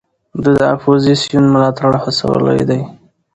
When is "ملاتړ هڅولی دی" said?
1.53-2.81